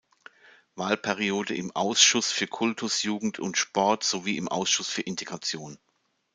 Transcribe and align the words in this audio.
Wahlperiode 0.73 1.53
im 1.53 1.75
Ausschuss 1.75 2.31
für 2.31 2.47
Kultus, 2.47 3.03
Jugend 3.03 3.37
und 3.37 3.55
Sport 3.59 4.03
sowie 4.03 4.37
im 4.37 4.47
Ausschuss 4.47 4.87
für 4.89 5.03
Integration. 5.03 5.77